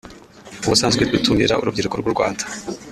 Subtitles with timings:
[0.65, 2.43] “Ubusanzwe dutumira urubyiruko rw’u Rwanda